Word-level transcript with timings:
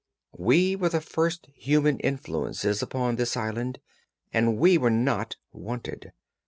We 0.39 0.75
were 0.75 0.89
the 0.89 0.99
first 0.99 1.45
human 1.53 1.99
influences 1.99 2.81
upon 2.81 3.17
this 3.17 3.37
island, 3.37 3.79
and 4.33 4.57
we 4.57 4.75
were 4.79 4.89
not 4.89 5.35
wanted. 5.53 6.11